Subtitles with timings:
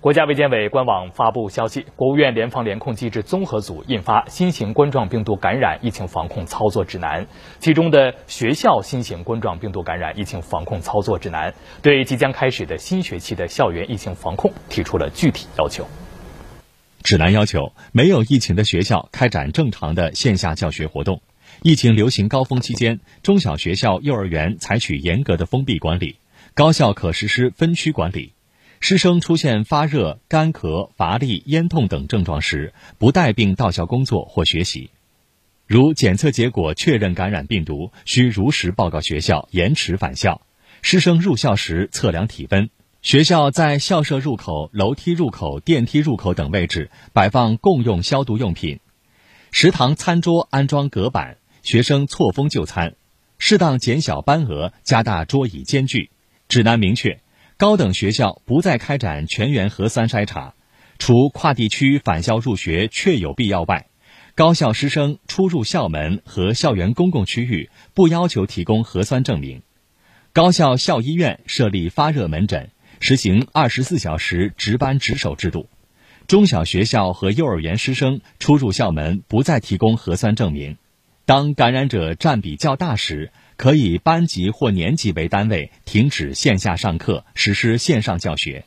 [0.00, 7.26] 国家卫健委官网发布消息，国务院联防联控机制综合组印发《新型冠状病毒感染疫情防控操作指南》，
[7.58, 11.52] 其中的学校新型冠状病毒感染疫情防控操作指南，
[11.82, 15.86] 对即将开始的新学期的校园疫情防控提出了具体要求。
[17.02, 21.18] 指南要求，没有疫情的学校开展正常的线下教学活动；
[21.62, 26.16] 疫情流行高峰期间，中小学校、幼儿园采取严格的封闭管理，
[26.54, 28.32] 高校可实施分区管理。
[28.80, 34.90] 师生出现发热、干咳、乏力、咽痛等症状时，不带病到校工作或学习。
[35.66, 40.40] 如检测结果确认感染病毒，需如实报告学校，延迟返校。
[40.80, 42.70] 师生入校时测量体温。
[43.02, 48.80] 学校在校舍入口、楼梯入口、电梯入口等位置摆放共用消毒用品。
[49.52, 52.94] 食堂餐桌安装隔板，学生错峰就餐。
[53.38, 56.10] 适当减小班额，加大桌椅间距。
[56.48, 57.20] 指南明确。
[57.60, 60.54] 高等学校不再开展全员核酸筛查，
[60.98, 63.90] 除跨地区返校入学确有必要外，
[64.34, 69.60] 高校师生出入校门和校园公共区域不要求提供核酸证明。
[70.32, 75.68] 高校校医院设立发热门诊，实行二十四小时值班值守制度。
[76.26, 80.78] 中小学校和幼儿园师生出入校门不再提供核酸证明。
[81.26, 88.64] 当感染者占比较大时，可以班级或年级为单位停止线下上课，实施线上教学。